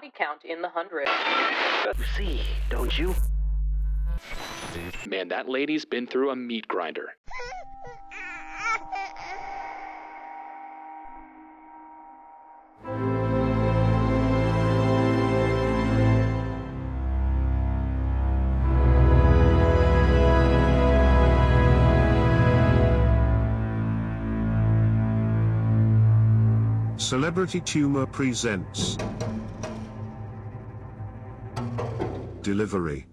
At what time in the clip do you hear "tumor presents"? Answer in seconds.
27.60-28.96